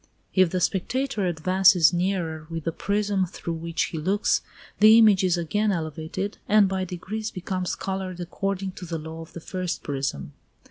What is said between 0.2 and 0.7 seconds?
If the